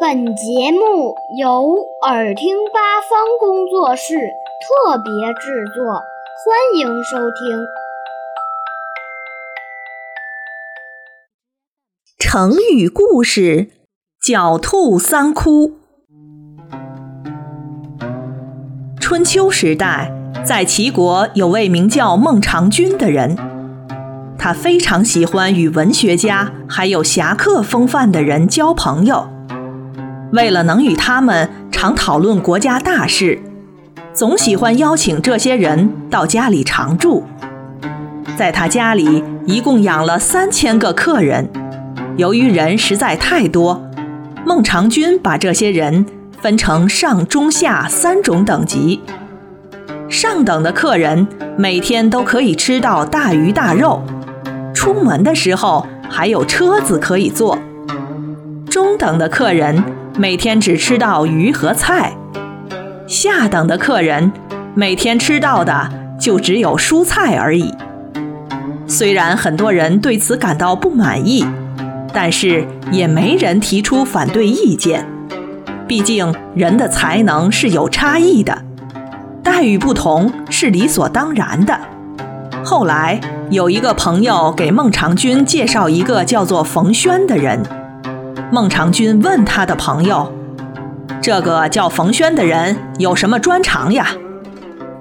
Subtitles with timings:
[0.00, 4.16] 本节目由耳听八方工作室
[4.60, 7.64] 特别制作，欢迎收听。
[12.18, 13.68] 成语故事：
[14.20, 15.74] 狡兔三窟。
[19.00, 20.12] 春秋时代，
[20.44, 23.36] 在齐国有位名叫孟尝君的人，
[24.36, 29.28] 他非常喜欢与文学家还有侠客风范的人交朋友。
[30.34, 33.38] 为了能与他们常讨论国家大事，
[34.12, 37.22] 总喜欢邀请这些人到家里常住。
[38.36, 41.48] 在他家里，一共养了三千个客人。
[42.16, 43.80] 由于人实在太多，
[44.44, 46.04] 孟尝君把这些人
[46.40, 49.00] 分成上、中、下三种等级。
[50.08, 54.02] 上等的客人每天都可以吃到大鱼大肉，
[54.74, 57.56] 出门的时候还有车子可以坐。
[58.68, 59.80] 中等的客人。
[60.16, 62.16] 每天只吃到鱼和菜，
[63.04, 64.30] 下等的客人
[64.72, 65.88] 每天吃到的
[66.20, 67.74] 就只有蔬菜而已。
[68.86, 71.44] 虽然很多人对此感到不满意，
[72.12, 75.04] 但是也没人提出反对意见。
[75.88, 78.56] 毕竟人的才能是有差异的，
[79.42, 81.76] 待遇不同是理所当然的。
[82.64, 87.60] 后来有一个朋友给孟尝君介绍一个叫做冯轩的人。
[88.54, 90.32] 孟尝君问他的朋友
[91.20, 94.06] ：“这个叫冯轩的人有什么专长呀？”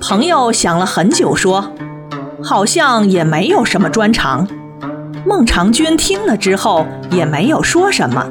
[0.00, 1.72] 朋友想了很久，说
[2.44, 4.46] ：“好像也没有什么专长。”
[5.26, 8.24] 孟尝君听了之后也没有说什么，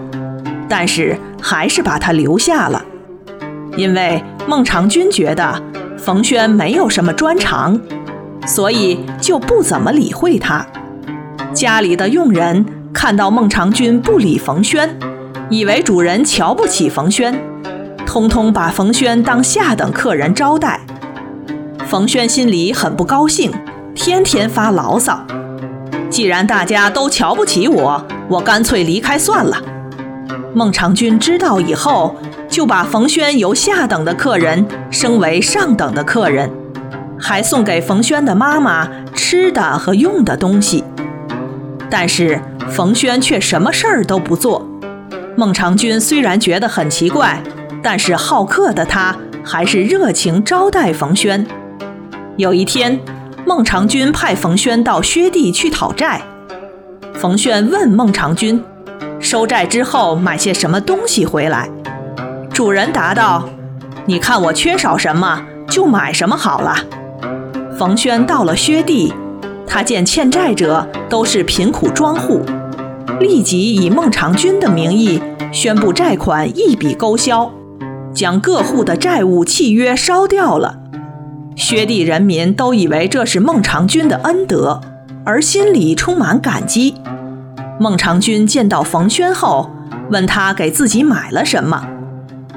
[0.69, 2.81] 但是还是把他留下了，
[3.75, 5.61] 因为孟尝君觉得
[5.97, 7.77] 冯轩没有什么专长，
[8.47, 10.65] 所以就不怎么理会他。
[11.53, 12.65] 家里的佣人。
[12.91, 14.89] 看到孟尝君不理冯轩，
[15.49, 17.33] 以为主人瞧不起冯轩，
[18.05, 20.79] 通通把冯轩当下等客人招待。
[21.87, 23.51] 冯轩心里很不高兴，
[23.95, 25.25] 天天发牢骚。
[26.07, 29.57] 既然大家都瞧不起我，我干脆离开算了。
[30.53, 32.15] 孟尝君知道以后，
[32.47, 36.51] 就把冯轩由下等的客人升为上等的客人，
[37.19, 40.83] 还送给冯轩的妈妈吃的和用的东西。
[41.89, 42.39] 但是
[42.69, 44.67] 冯轩却什么事儿都不做。
[45.39, 47.41] 孟尝君虽然觉得很奇怪，
[47.81, 51.47] 但是好客的他还是热情招待冯轩。
[52.35, 52.99] 有一天，
[53.45, 56.21] 孟尝君派冯轩到薛地去讨债。
[57.13, 58.61] 冯轩问孟尝君
[59.21, 61.69] ：“收债之后买些什么东西回来？”
[62.51, 63.47] 主人答道
[64.05, 66.75] ：“你看我缺少什么，就买什么好了。”
[67.79, 69.13] 冯轩到了薛地。
[69.65, 72.43] 他见欠债者都是贫苦庄户，
[73.19, 75.21] 立即以孟尝君的名义
[75.51, 77.51] 宣布债款一笔勾销，
[78.13, 80.79] 将各户的债务契约烧掉了。
[81.55, 84.79] 薛地人民都以为这是孟尝君的恩德，
[85.25, 86.95] 而心里充满感激。
[87.77, 89.69] 孟尝君见到冯轩后，
[90.09, 91.85] 问他给自己买了什么。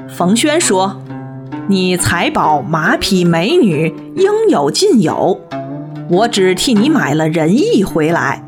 [0.07, 1.01] 冯轩说
[1.67, 5.41] ：“你财宝、马匹、美女，应有尽有。”
[6.09, 8.43] 我只替你买了仁义回来。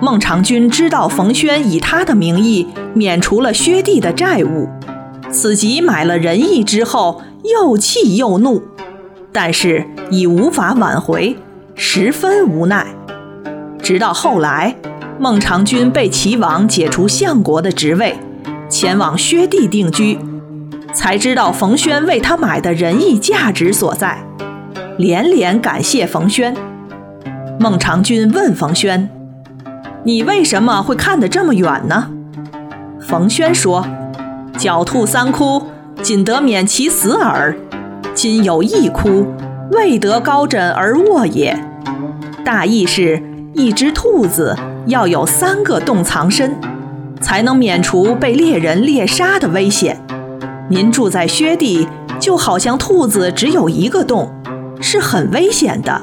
[0.00, 4.68] 孟尝君知道冯轩以他的名义免除了薛地的债务，
[5.30, 8.62] 此即买了仁义之后又气又怒，
[9.32, 11.36] 但是已无法挽回，
[11.74, 12.86] 十分无奈。
[13.82, 14.76] 直到后来，
[15.18, 18.16] 孟尝君被齐王解除相国的职位，
[18.68, 20.18] 前往薛地定居，
[20.92, 24.18] 才知道冯轩为他买的仁义价值所在，
[24.98, 26.54] 连连感谢冯轩。
[27.58, 29.08] 孟尝君问冯轩
[30.06, 32.12] ：“你为什么会看得这么远呢？”
[33.02, 33.84] 冯轩说
[34.56, 35.60] ：“狡兔三窟，
[36.00, 37.56] 仅得免其死耳。
[38.14, 39.26] 今有一窟，
[39.72, 41.58] 未得高枕而卧也。”
[42.46, 43.20] 大意是，
[43.52, 44.56] 一只兔子
[44.86, 46.56] 要有三个洞藏身，
[47.20, 50.00] 才能免除被猎人猎杀的危险。
[50.70, 51.88] 您住在薛地，
[52.20, 54.32] 就好像兔子只有一个洞，
[54.80, 56.00] 是很危险的。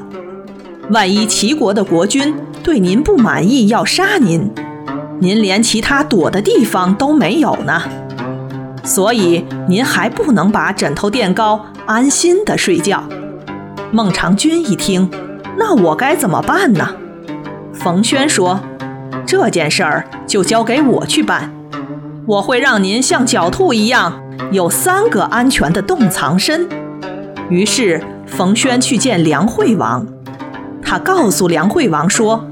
[0.90, 4.50] 万一齐国的国君对您不满意，要杀您，
[5.18, 7.82] 您连其他躲的地方都没有呢。
[8.84, 13.02] 所以您还不能把枕头垫高，安心的睡觉。
[13.90, 15.10] 孟尝君一听，
[15.56, 16.86] 那我该怎么办呢？
[17.72, 18.60] 冯轩说
[19.24, 21.50] ：“这件事儿就交给我去办，
[22.26, 24.20] 我会让您像狡兔一样，
[24.52, 26.68] 有三个安全的洞藏身。”
[27.48, 30.06] 于是冯轩去见梁惠王。
[30.98, 32.44] 告诉梁惠王说：“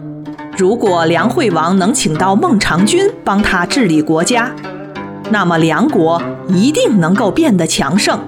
[0.57, 4.51] 如果梁惠王能请到孟尝君帮他治理国家，
[5.31, 8.19] 那么梁国一定能够变得强盛。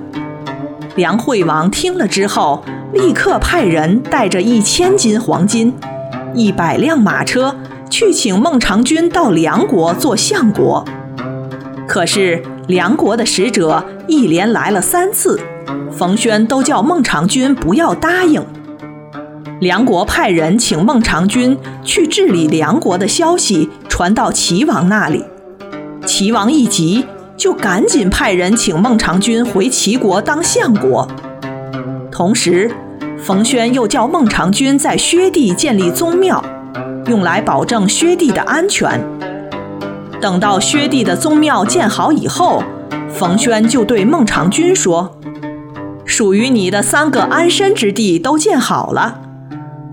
[0.96, 5.74] 梁惠王听了之后，立刻派人带着一千斤黄金、
[6.34, 7.54] 一百辆马车
[7.90, 10.84] 去请孟尝君到梁国做相国。
[11.86, 15.38] 可是梁国的使者一连来了三次，
[15.92, 18.42] 冯轩都叫孟尝君不要答应。
[19.64, 25.24] 梁国派人请孟尝君去治理梁国的消息传到齐王那里，
[26.04, 27.06] 齐王一急。
[27.36, 31.08] 就赶紧派人请孟尝君回齐国当相国，
[32.10, 32.70] 同时，
[33.18, 36.44] 冯轩又叫孟尝君在薛地建立宗庙，
[37.06, 39.02] 用来保证薛地的安全。
[40.20, 42.62] 等到薛地的宗庙建好以后，
[43.12, 45.18] 冯轩就对孟尝君说
[46.06, 49.22] ：“属于你的三个安身之地都建好了，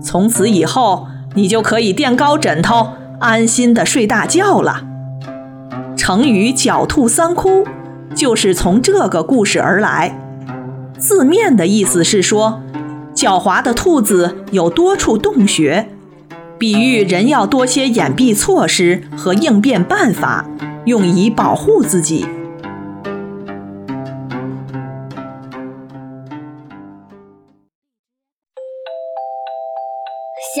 [0.02, 2.90] 从此以后，你就可以垫高枕头，
[3.20, 4.82] 安心的睡大觉了。”
[5.96, 7.64] 成语“狡兔三窟”
[8.14, 10.18] 就是从这个故事而来，
[10.98, 12.60] 字面的意思是说，
[13.14, 15.88] 狡猾的兔子有多处洞穴，
[16.58, 20.44] 比喻人要多些掩蔽措施和应变办法，
[20.86, 22.26] 用以保护自己。